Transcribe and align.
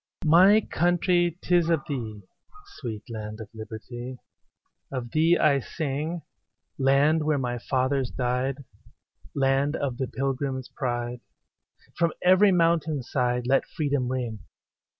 My 0.25 0.61
country, 0.61 1.37
'tis 1.43 1.69
of 1.69 1.83
thee, 1.87 2.23
Sweet 2.77 3.03
land 3.07 3.39
of 3.39 3.49
liberty, 3.53 4.17
Of 4.91 5.11
thee 5.11 5.37
I 5.37 5.59
sing; 5.59 6.23
Land 6.79 7.23
where 7.23 7.37
my 7.37 7.59
fathers 7.59 8.09
died, 8.09 8.63
Land 9.35 9.75
of 9.75 9.97
the 9.99 10.07
Pilgrims' 10.07 10.69
pride; 10.75 11.21
From 11.95 12.13
every 12.23 12.51
mountain 12.51 13.03
side, 13.03 13.45
Let 13.45 13.67
freedom 13.67 14.07
ring. 14.11 14.39